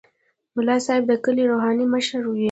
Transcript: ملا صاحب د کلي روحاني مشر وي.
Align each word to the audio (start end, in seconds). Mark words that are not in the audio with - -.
ملا 0.55 0.77
صاحب 0.85 1.03
د 1.07 1.13
کلي 1.23 1.43
روحاني 1.51 1.85
مشر 1.93 2.21
وي. 2.27 2.39